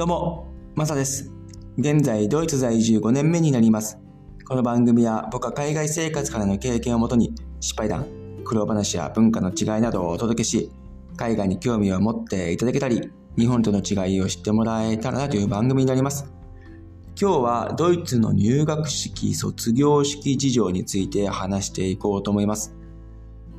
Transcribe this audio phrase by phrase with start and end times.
[0.00, 1.30] どうも、マサです。
[1.76, 3.98] 現在、ドイツ在住5年目になります。
[4.48, 8.06] この番組は僕は海外生活からの経験をもとに失敗談、
[8.42, 10.72] 苦労話や文化の違いなどをお届けし、
[11.18, 16.32] 海外に興味を持っていただけたり、日本との違いを知ってもらえたらなという番組になります。
[17.20, 22.74] 今日はドイツの入学式、卒業式事情について話していこうと思います。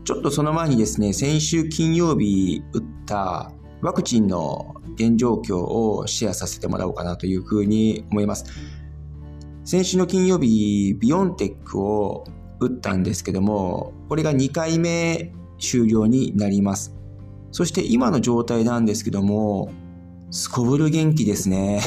[0.05, 8.45] ちょっとその前にですね、先週金曜日打ったワクチンの現状況をシェアさせてもらおうかなというふうに思います。
[9.63, 12.25] 先週の金曜日、ビヨンテックを
[12.59, 16.95] 打ったんですけども、これが2回目終了になります。
[17.51, 19.71] そして今の状態なんですけども、
[20.29, 21.81] すこぶる元気ですね。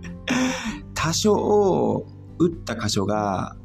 [0.94, 2.06] 多少
[2.38, 3.56] 打った箇所が、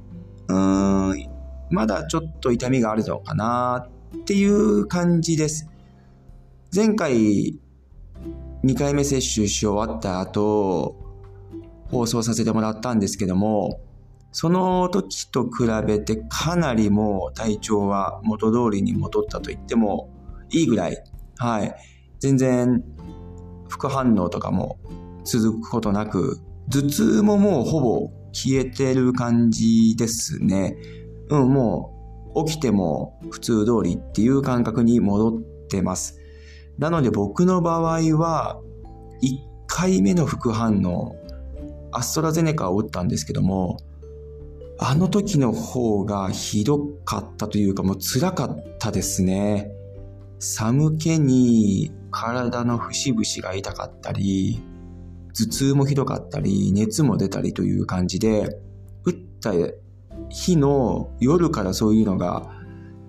[0.48, 1.30] うーん、
[1.70, 5.67] まだちょっと痛みがあるのかなっていう感じです。
[6.76, 7.58] 前回
[8.66, 10.98] 2回目接種し終わった後、
[11.90, 13.80] 放送させてもらったんですけども、
[14.34, 20.09] その時と比べてかなりもう体調は元通りに戻ったと言っても
[20.52, 21.02] いいぐらい、
[21.38, 21.73] はい。
[22.20, 22.84] 全然
[23.70, 24.78] 副反応とかも
[25.23, 30.76] 続くことなく、頭痛ももうほぼ消えてる感じですね。
[31.30, 36.20] うん、もう起きても普通通りっていう感覚に戻ってます。
[36.78, 38.59] なので僕の場合は、
[39.22, 39.38] 1
[39.68, 41.16] 回目の副反応、
[41.92, 43.78] アストラゼネカを打ったんですけども、
[44.78, 49.72] あの時の方がひどかったというかもう辛かったですね。
[50.40, 54.62] 寒気に体の節々が痛かったり、
[55.34, 58.58] 頭痛もひどかったり、熱も出たりという感じで、
[59.06, 59.53] 打った
[60.30, 62.50] 日の夜からそういうのが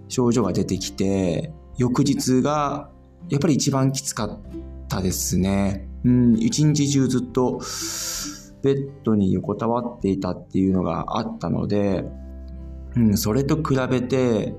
[0.08, 2.90] 症状が出てきて、翌日が
[3.28, 4.40] やっぱり一番きつかっ
[4.88, 5.88] たですね。
[6.04, 7.60] うん、一日中ずっと
[8.62, 12.04] ベッドに横たわっていたっていうのがあったので、
[12.94, 14.54] うん、それと比べて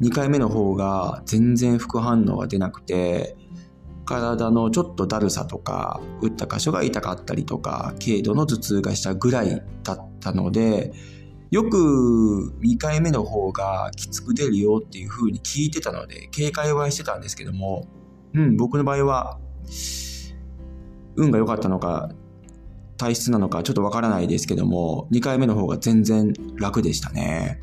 [0.00, 3.36] 2回目の方が全然副反応が出なくて、
[4.04, 10.92] 体のちょっとだるさとか、打った箇所が痛かったりとか、軽度の頭痛がしたぐらいだったので、
[11.50, 17.86] よく2回目の方がきつく出るよっていう風に聞いてたので、警戒はしてたんですけども、
[18.34, 19.38] うん、僕の場合は、
[21.16, 22.10] 運が良かったのか、
[22.96, 27.60] 体質なのかちょっとわからないですけども、2回目の方が全然楽でしたね。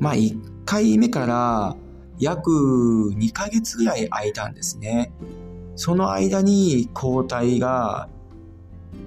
[0.00, 1.76] まあ1回目から
[2.18, 2.50] 約
[3.16, 5.12] 2ヶ月ぐらい空いたんですね。
[5.76, 8.08] その間に抗体が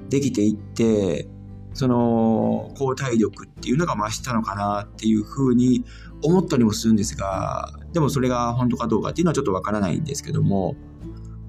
[0.09, 1.28] できていって、
[1.74, 5.84] その抗体力っていうのが増したのかなっていうふうに
[6.24, 10.76] 思ったりもするんですが、でもそれが本当かどうかっていうのはちょっとわからないんですけども、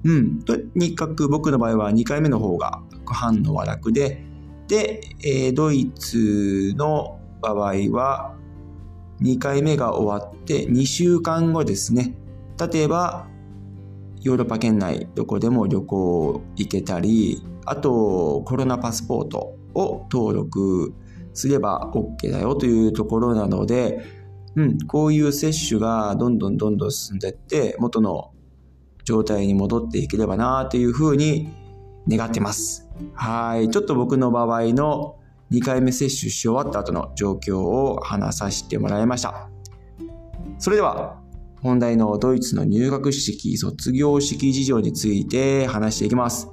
[0.03, 4.23] うん、とにかく僕の場合は2回目の方が副反応は楽で、
[4.67, 8.35] で、えードイツの場合は
[9.21, 12.15] 2回目が終わって2週間後ですね。
[12.71, 13.27] 例えば、
[14.25, 20.95] ヨーロッパ圏内どこでも旅行行けたり、あとコロナパスポートを登録
[21.35, 24.03] すれば OK だよというところなので、
[24.55, 28.31] うん、こういう接種がどんどんどんどん進んでいって元の
[29.03, 31.53] 状態に戻っていければなというふうに
[32.09, 32.89] 願ってます。
[33.13, 33.69] はい。
[33.69, 35.19] ちょっと僕の場合の
[35.51, 39.51] 2回目接種し終わった後の状況を話させてもらいました。
[40.57, 41.21] それでは、
[41.65, 46.47] 本題のドイツの入学式、卒業式事情について話していきます。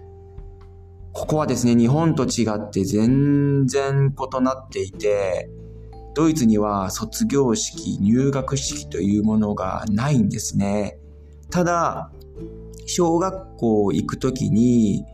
[1.13, 5.51] ここはですね、日本と違って全然異なっていて、
[6.15, 10.99] ドイツには卒業式、入学式というものがないんですね。
[11.51, 12.11] ただ、
[12.87, 15.05] 小学校行くときに、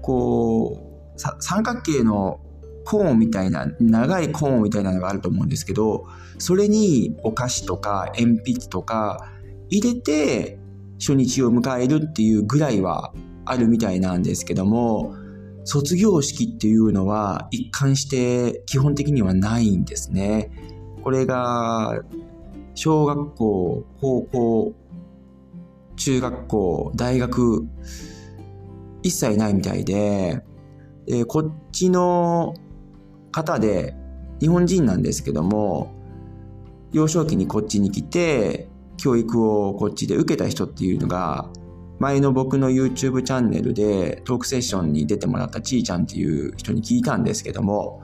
[0.00, 0.78] こ
[1.14, 2.40] う、三角形の
[2.90, 6.06] コーンみたいな、長いコーンみたいなのがあると思うんですけど、
[6.38, 9.30] それにお菓子とか鉛筆とか
[9.68, 10.58] 入れて
[10.98, 13.14] 初日を迎えるっていうぐらいは
[13.44, 15.14] あるみたいなんですけども、
[15.62, 20.50] 卒業式っていうのは一貫して基本的にはないんですね。
[21.04, 22.02] これが
[22.74, 24.74] 小学校、高校、
[25.94, 27.68] 中学校、大学、
[29.04, 30.42] 一切ないみたいで、
[31.06, 32.54] でこっちの
[33.30, 33.94] 方で、
[34.40, 35.94] 日本人なんですけども、
[36.92, 41.48] 幼少期にこっちに来て、教育をこっちで受けた人っていうのが、
[41.98, 48.02] 前の僕の YouTube チャンネルでトークセッションに出てもらったちーちゃんっていう人に聞いたんですけども、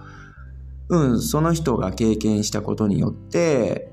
[0.89, 3.93] うん、その人が経験したことによって、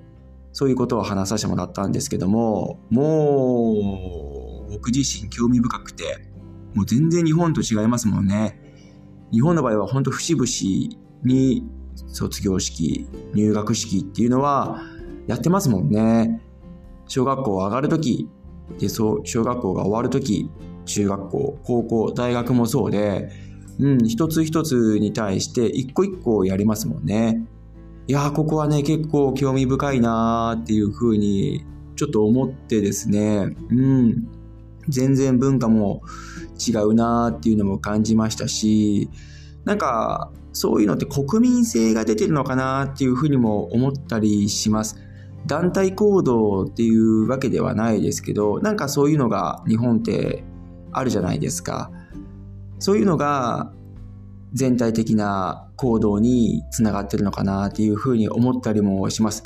[0.51, 6.27] そういうことを話させてもらったんですけども、もう、僕自身興味深くて、
[6.75, 8.59] もう全然日本と違いますもんね。
[9.31, 11.63] 日本の場合は本当節々に
[12.07, 14.81] 卒業式、入学式っていうのは
[15.27, 16.41] やってますもんね。
[17.07, 18.29] 小学校上がるとき、
[18.79, 20.49] で、そう、小学校が終わるとき、
[20.85, 23.29] 中学校、高校、大学もそうで、
[23.79, 27.45] うん、一つ一つに対して一個一個やりますもんね。
[28.07, 31.65] いや、ここはね、結構興味深いなーっていうふうに、
[31.95, 34.27] ちょっと思ってですね、うん、
[34.89, 36.01] 全然文化も
[36.67, 39.09] 違うなーっていうのも感じましたし、
[39.65, 44.98] なんか、そういうのって国民性が出てるのかなっていうふうにも思ったりします。
[45.45, 50.44] 団体行動っていうわけではないですけど、なんかそういうのが日本って
[50.92, 51.92] あるじゃないですか。
[52.80, 53.74] そういうのが
[54.54, 59.44] 全体的な行動につながってるのかなっていうふうに思ったりもします。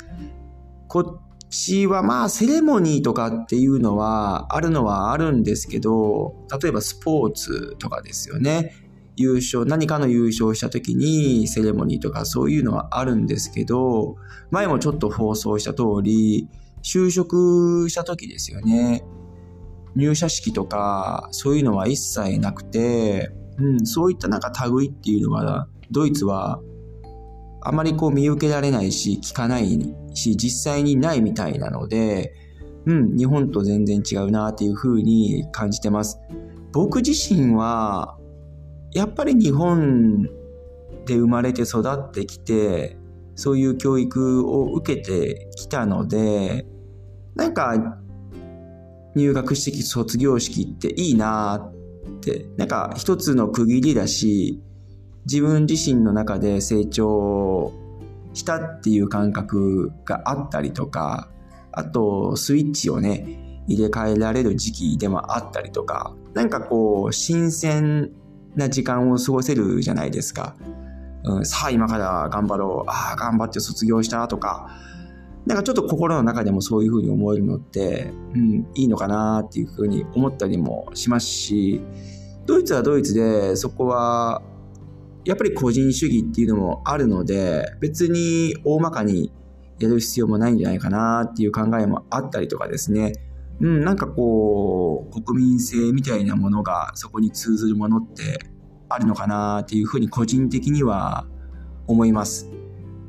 [0.88, 8.87] こっちはまあセレモニーとかっていうのはあるのはあるんですけど、例えばスポーツとかですよね。
[9.18, 14.16] 優勝、何かの優勝した時にセレモニーとかそういうのはあるんですけど、
[14.50, 16.48] 前もちょっと放送した通り、
[16.82, 19.04] 就職した時ですよね。
[19.96, 26.60] 入社式とかそういうのは一切なくて、うん、そういったなんか類っていうのは、ドイツは
[27.60, 32.34] あまりこう見受けられないし、聞かないし、実際にないみたいなので、
[32.86, 36.18] うん、日本と全然違うなっていうふうに感じてます。
[36.72, 38.17] 僕自身は、
[38.98, 40.24] やっぱり日本
[41.06, 42.96] で生まれて育ってきて、
[43.36, 46.66] そういう教育を受けてきたので、
[47.36, 48.00] なんか
[49.14, 54.60] 入学式、卒業式っていいなって、なんか一つの区切りだし、
[55.26, 57.72] 自分自身の中で成長
[58.34, 61.30] したっていう感覚があったりとか、
[61.70, 68.10] あとスイッチをね、入れ替えられる時期でもあったりとか、なんかこう、新鮮
[68.56, 70.56] な時間を過ごせるじゃないですか。
[71.24, 72.90] うん、さあ今から頑張ろう。
[72.90, 74.68] ああ、頑張って卒業したとか、
[75.46, 81.80] なんかちょっと心の中でもそういうふうに思えるのって、うん、いいのかなっていうふうに思ったりもしますし、
[82.46, 84.42] ドイツはドイツでそこは
[85.24, 89.32] やっぱり個人主義っていうのもあるので、別に大まかに
[89.78, 93.12] やる必要もないんじゃないかなっていう考えもあったりとかですね。
[93.60, 98.38] うん、なんかこう、国民性みたいなものがそこに通ずるものって
[98.88, 101.26] あるのかなっていうふうに個人的には
[101.86, 102.50] 思います。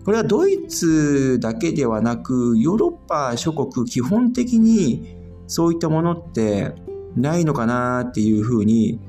[0.05, 5.15] これはドイツだけではなく、ヨーロッパ諸国基本的に
[5.47, 6.73] そういったものって
[7.15, 8.99] ないのかなっていうふうに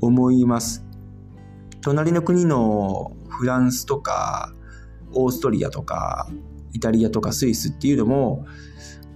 [0.00, 0.84] 思います。
[1.80, 4.52] 隣の国のフランスとか、
[5.14, 6.28] オーストリアとか、
[6.72, 8.44] イタリアとかスイスっていうのも、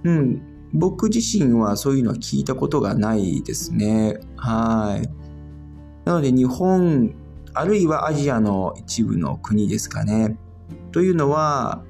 [0.04, 4.20] うん、僕自身はそういうのは聞いたことがないですね。
[4.36, 5.08] はい。
[6.04, 7.14] なので日本、
[7.54, 10.38] あるいはアジアの一部の国ですかね。
[10.90, 11.82] というのは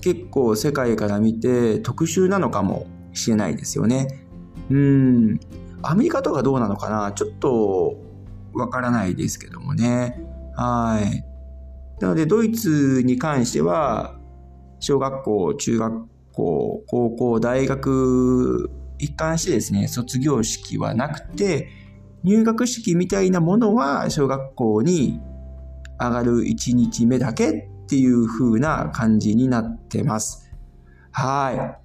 [0.00, 4.26] 結構世界から見て特殊なのかもしれないですよね。
[4.70, 5.40] うん。
[5.82, 7.12] アメリカとかどうなのかな？
[7.12, 7.96] ちょっと
[8.52, 10.20] わからないですけどもね。
[10.56, 11.24] はい。
[12.00, 14.18] なのでドイツに関しては
[14.80, 16.06] 小学校、中学
[16.38, 21.68] 校、高校、大学一貫してですね、卒業式はなくて、
[22.22, 25.20] 入学式みたいなものは小学校に
[26.00, 30.50] 上がる1日目だけっていう風な感じになってます。
[31.10, 31.80] は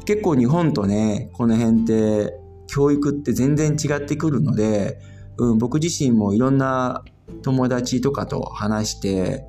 [0.00, 0.04] い。
[0.04, 2.34] 結構日本とね、この辺って
[2.66, 4.98] 教育って全然違ってくるので、
[5.38, 7.04] うん、僕自身もいろんな
[7.42, 9.44] 友達とかと話して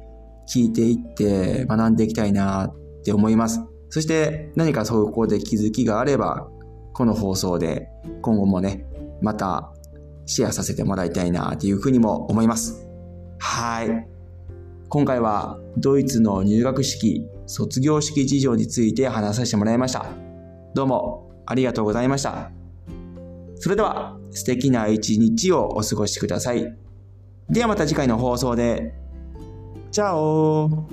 [0.47, 3.61] 聞いていって学んでいきたいなって思います。
[3.89, 6.47] そして何かそこで気づきがあれば、
[6.93, 7.89] この放送で
[8.21, 8.85] 今後もね、
[9.21, 9.71] また
[10.25, 12.87] シェアさせてもらいたいなっていうふうにも思います。
[13.39, 14.07] はい。
[14.89, 20.05] 今回はドイツの入学式、卒業式事情について話させてもらいました。
[20.73, 22.51] どうもありがとうございました。
[23.55, 26.75] それでは素敵な一日をお過ごしください。
[27.49, 28.93] ではまた次回の放送で。
[29.91, 30.87] チャオ